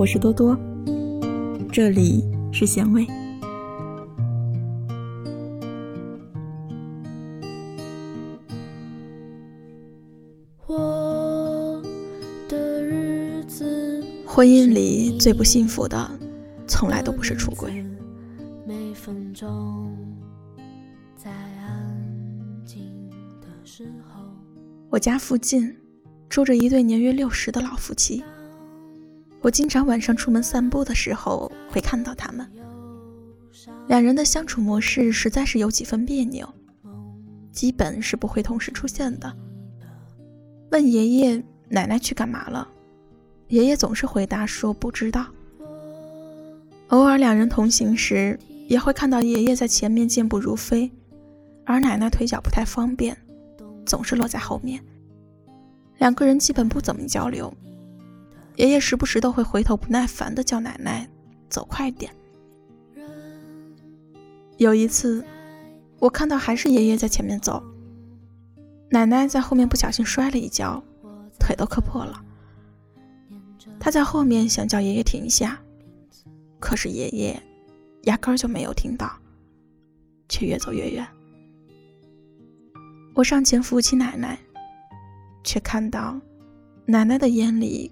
[0.00, 0.58] 我是多多，
[1.70, 3.06] 这里是咸味。
[14.24, 16.10] 婚姻里最不幸福的，
[16.66, 17.84] 从来都不是出轨。
[24.88, 25.76] 我家附近
[26.26, 28.24] 住着一对年约六十的老夫妻，
[29.42, 32.46] 我经常晚上出门散步的时候会看到他们。
[33.88, 36.48] 两人的相处模式实在是有几分别扭，
[37.50, 39.34] 基本是不会同时出现的。
[40.70, 42.68] 问爷爷奶奶去干嘛了？
[43.48, 45.26] 爷爷总是回答说不知道。
[46.88, 50.90] 偶尔两人同行时，也会看到爷爷在前面健步如飞，
[51.64, 53.16] 而奶奶腿脚不太方便，
[53.84, 54.80] 总是落在后面。
[55.98, 57.52] 两个人基本不怎么交流。
[58.56, 61.08] 爷爷时不时都会回头不耐烦地叫奶奶
[61.48, 62.12] 走快点。
[64.58, 65.24] 有一次，
[65.98, 67.62] 我看到还是爷爷在前面走，
[68.90, 70.82] 奶奶在后面不小心摔了一跤，
[71.38, 72.22] 腿都磕破了。
[73.78, 75.58] 他在后面想叫爷爷停下，
[76.58, 77.42] 可是爷爷
[78.02, 79.10] 压根儿就没有听到，
[80.28, 81.06] 却越走越远。
[83.14, 84.38] 我上前扶起奶奶，
[85.42, 86.20] 却看到
[86.84, 87.90] 奶奶的眼里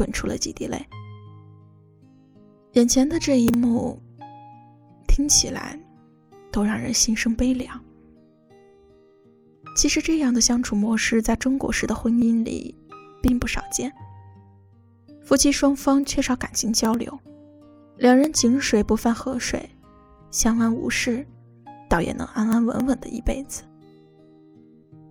[0.00, 0.82] 滚出了几滴泪。
[2.72, 4.00] 眼前的这一幕，
[5.06, 5.78] 听起来
[6.50, 7.78] 都让人心生悲凉。
[9.76, 12.74] 其实，这样的相处模式在中国式的婚姻里
[13.22, 13.92] 并不少见。
[15.22, 17.20] 夫妻双方缺少感情交流，
[17.98, 19.68] 两人井水不犯河水，
[20.30, 21.26] 相安无事，
[21.90, 23.64] 倒也能安安稳稳的一辈子。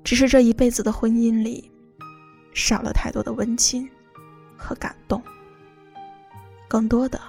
[0.04, 1.72] 只是这一辈子的婚姻里，
[2.56, 3.88] 少了太多的温情
[4.60, 5.24] 和感动，
[6.68, 7.20] 更多的，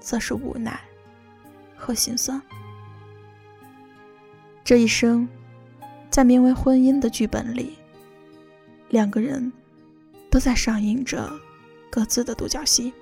[0.00, 0.80] 则是无奈
[1.76, 2.42] 和心酸。
[4.64, 5.28] 这一生，
[6.10, 7.76] 在名为婚姻的剧本里，
[8.88, 9.52] 两个人
[10.30, 11.30] 都在上映着。
[11.92, 12.92] 各自的独角戏。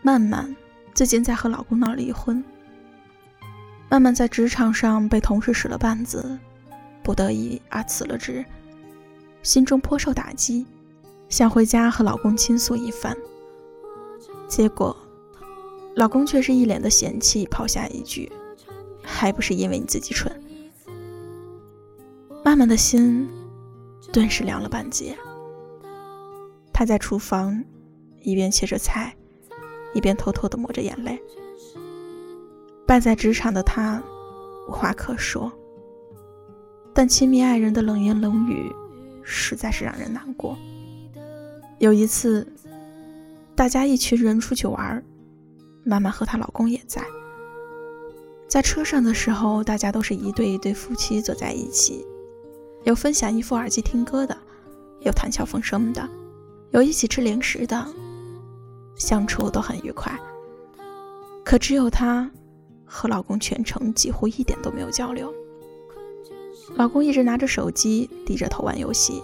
[0.00, 0.54] 曼曼
[0.94, 2.44] 最近在和老公闹离婚。
[3.90, 6.38] 曼曼在职场上被同事使了绊子，
[7.02, 8.44] 不得已而辞了职，
[9.44, 10.66] 心中颇受打击，
[11.28, 13.16] 想回家和老公倾诉一番。
[14.48, 14.96] 结果，
[15.94, 18.32] 老公却是一脸的嫌弃，抛下一句
[19.04, 20.42] ：“还不是因为你自己蠢。”
[22.42, 23.28] 曼曼的心。
[24.12, 25.16] 顿时凉了半截。
[26.72, 27.64] 她在厨房
[28.22, 29.16] 一边切着菜，
[29.92, 31.20] 一边偷偷的抹着眼泪。
[32.86, 34.00] 败在职场的她
[34.68, 35.50] 无话可说，
[36.92, 38.70] 但亲密爱人的冷言冷语
[39.24, 40.56] 实在是让人难过。
[41.78, 42.46] 有一次，
[43.56, 45.02] 大家一群人出去玩，
[45.84, 47.02] 妈妈和她老公也在。
[48.46, 52.06] 在车上的时候，大家都是一对一对夫妻坐在一起。
[52.84, 54.36] 有分享一副耳机听歌的，
[55.00, 56.08] 有谈笑风生的，
[56.70, 57.86] 有一起吃零食的，
[58.94, 60.16] 相处都很愉快。
[61.44, 62.30] 可只有她
[62.84, 65.34] 和老公全程几乎一点都没有交流。
[66.76, 69.22] 老公一直拿着手机低着头玩游戏，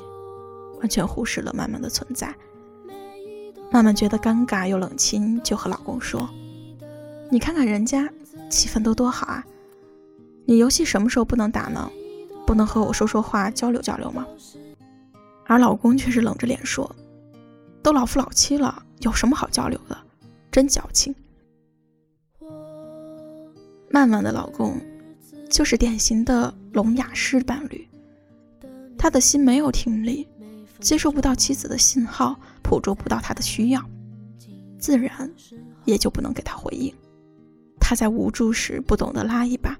[0.80, 2.34] 完全忽视了曼曼的存在。
[3.70, 6.28] 曼曼觉得尴尬又冷清，就和老公说
[7.30, 8.08] ：“你看看人家
[8.50, 9.44] 气氛都多好啊，
[10.44, 11.90] 你游戏什么时候不能打呢？”
[12.46, 14.26] 不能和我说说话交流交流吗？
[15.46, 16.96] 而老公却是冷着脸说
[17.80, 19.96] ：“都老夫老妻了，有什么好交流的？
[20.50, 21.14] 真矫情。”
[23.88, 24.80] 曼曼的老公
[25.50, 27.86] 就是典型的聋哑式伴侣，
[28.96, 30.26] 他的心没有听力，
[30.78, 33.84] 接收不到妻子的信号，捕捉不到她的需要，
[34.78, 35.28] 自然
[35.84, 36.94] 也就不能给他回应。
[37.80, 39.76] 他在无助时不懂得拉一把。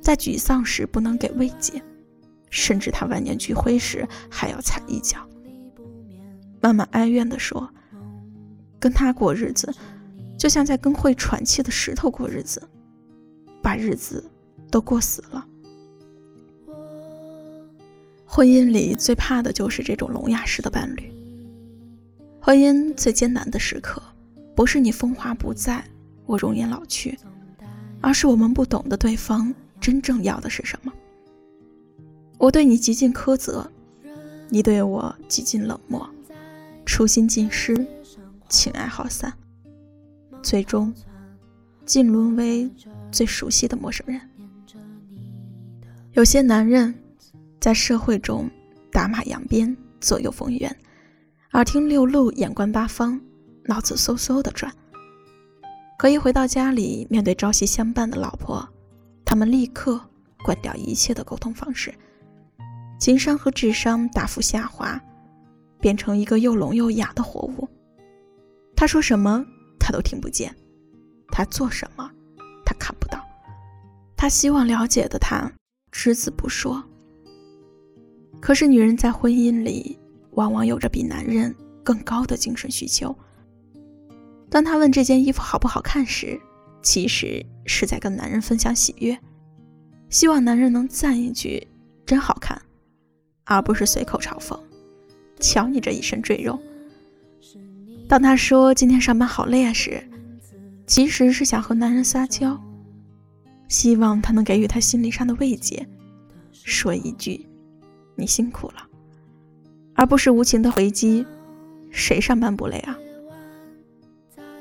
[0.00, 1.82] 在沮丧时不能给慰藉，
[2.48, 5.18] 甚至他万念俱灰时还要踩一脚。
[6.60, 7.68] 慢慢哀怨地说
[8.78, 9.74] ：“跟他过日子，
[10.38, 12.62] 就像在跟会喘气的石头过日子，
[13.60, 14.24] 把日子
[14.70, 15.46] 都过死了。”
[18.26, 21.12] 婚姻里最怕的就是这种聋哑式的伴侣。
[22.40, 24.02] 婚姻最艰难的时刻，
[24.54, 25.82] 不是你风华不再，
[26.26, 27.18] 我容颜老去，
[28.00, 29.54] 而是我们不懂得对方。
[29.78, 30.92] 真正要的是什么？
[32.38, 33.70] 我对你极尽苛责，
[34.48, 36.08] 你对我极尽冷漠，
[36.84, 37.86] 初心尽失，
[38.48, 39.32] 情爱耗散，
[40.42, 40.92] 最终
[41.84, 42.70] 竟沦为
[43.12, 44.20] 最熟悉的陌生人。
[46.16, 46.94] 有些男人，
[47.60, 48.50] 在社会中
[48.90, 50.74] 打马扬鞭，左右逢源，
[51.52, 53.20] 耳听六路，眼观八方，
[53.66, 54.72] 脑子嗖嗖的转。
[55.98, 58.66] 可一回到家里，面对朝夕相伴的老婆，
[59.26, 60.00] 他们立刻
[60.42, 61.92] 关掉一切的沟通方式，
[62.98, 64.98] 情商和智商大幅下滑，
[65.80, 67.68] 变成一个又聋又哑的活物。
[68.74, 69.44] 他说什么，
[69.78, 70.50] 他都听不见；
[71.28, 72.10] 他做什么，
[72.64, 73.22] 他看不到。
[74.16, 75.52] 他希望了解的他，
[75.96, 76.84] 只字不说。
[78.38, 79.98] 可是女人在婚姻里，
[80.32, 81.52] 往往有着比男人
[81.82, 83.16] 更高的精神需求。
[84.50, 86.38] 当她问这件衣服好不好看时，
[86.82, 89.18] 其实是在跟男人分享喜悦，
[90.10, 91.66] 希望男人能赞一句
[92.04, 92.60] “真好看”，
[93.44, 94.56] 而不是随口嘲讽
[95.40, 96.58] “瞧你这一身赘肉”。
[98.06, 100.00] 当他说今天上班好累啊时，
[100.86, 102.62] 其实是想和男人撒娇，
[103.68, 105.86] 希望他能给予他心理上的慰藉，
[106.52, 107.46] 说一句
[108.16, 108.86] “你辛苦了”，
[109.94, 111.26] 而不是无情的回击
[111.90, 112.96] “谁上班不累啊”。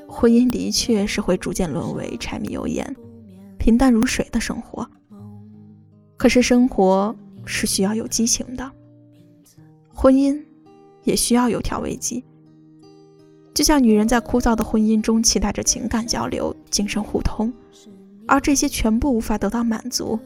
[0.08, 2.96] 婚姻的确是会逐渐沦为柴米油盐、
[3.58, 4.90] 平淡如水的生活。
[6.18, 7.14] 可是生活
[7.46, 8.72] 是需要有激情的，
[9.94, 10.42] 婚姻
[11.04, 12.24] 也需要有调味剂。
[13.54, 17.54] 就像女人在枯燥的婚姻中期待着情感交流、精神互通，
[18.28, 20.20] 而这些全部无法得到满足，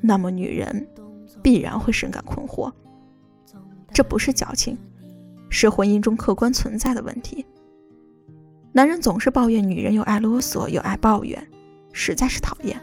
[0.00, 0.86] 那么女人
[1.42, 2.72] 必然会深感困惑。
[3.92, 4.76] 这不是矫情，
[5.48, 7.44] 是婚姻中客观存在的问题。
[8.72, 11.46] 男人总是抱怨女人又爱啰嗦又爱抱怨，
[11.92, 12.78] 实在是讨厌。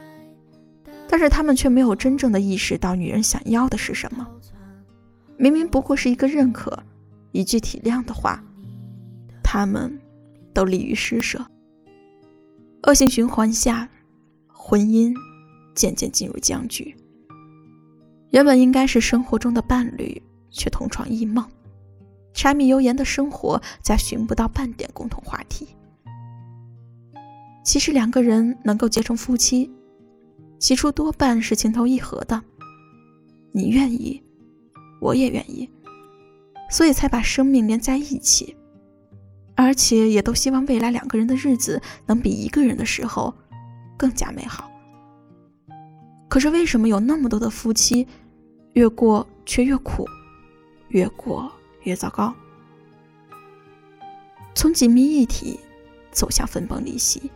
[1.08, 4.28] 但是他们却没有真正的意识到女人想要的是什么。
[5.38, 6.82] 明明不过是一个认可、
[7.32, 8.44] 一句体谅的话，
[9.44, 10.00] 他们
[10.54, 11.46] 都利于施舍。
[12.88, 13.88] 恶性循环下，
[14.66, 15.14] 婚姻
[15.76, 16.96] 渐渐进入僵局。
[18.30, 21.46] 原本应该是生活中的伴侣，却同床异梦，
[22.34, 25.68] 柴米油盐的生活，再寻不到半点共同话题。
[27.62, 29.70] 其实两个人能够结成夫妻，
[30.60, 32.42] 起初多半是情投意合的，
[33.52, 34.24] 你愿意，
[35.02, 35.70] 我也愿意，
[36.70, 38.56] 所以才把生命连在一起，
[39.56, 43.36] 而且也都希望未来两个人的日子能比一个人的时候
[44.04, 44.70] 更加美好。
[46.28, 48.06] 可是为什么有那么多的夫妻，
[48.74, 50.06] 越过却越苦，
[50.90, 51.50] 越过
[51.84, 52.36] 越糟糕？
[54.54, 55.58] 从紧密一体
[56.12, 57.32] 走向分崩离析。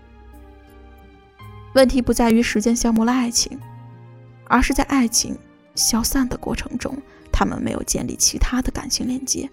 [1.74, 3.58] 问题不在于时间消磨了爱情，
[4.46, 5.38] 而是在爱情
[5.74, 9.50] 消散的过程中，他们没有建立其他的感情连接。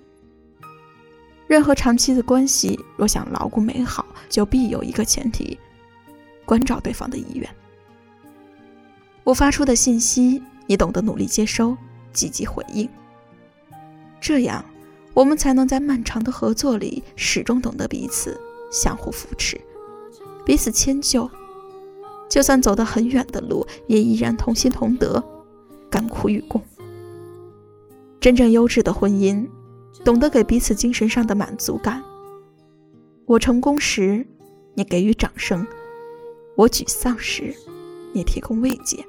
[1.46, 5.56] 任何长期的关系，若想牢固美好，就必有一个前提：
[6.44, 7.48] 关照对方的意愿。
[9.22, 11.76] 我发出的信息，你懂得努力接收，
[12.12, 12.88] 积极回应。
[14.20, 14.64] 这样，
[15.14, 18.38] 我们才能在漫长的合作里，始终懂得彼此
[18.70, 19.60] 相互扶持，
[20.44, 21.30] 彼此迁就。
[22.28, 25.22] 就算走得很远的路，也依然同心同德，
[25.90, 26.60] 甘苦与共。
[28.18, 29.46] 真正优质的婚姻，
[30.04, 32.02] 懂得给彼此精神上的满足感。
[33.26, 34.26] 我成功时，
[34.74, 35.64] 你给予掌声；
[36.56, 37.54] 我沮丧时，
[38.12, 39.04] 你提供慰藉；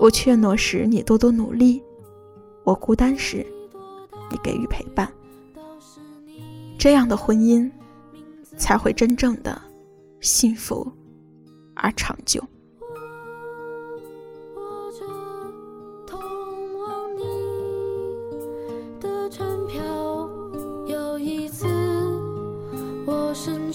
[0.00, 1.80] 我怯懦时，你多多努力；
[2.64, 3.46] 我孤单时，
[4.30, 5.10] 你给予陪伴。
[6.78, 7.70] 这样的婚姻，
[8.56, 9.60] 才会真正的
[10.20, 10.90] 幸福。
[11.74, 12.42] 而长久。
[23.32, 23.70] 是你。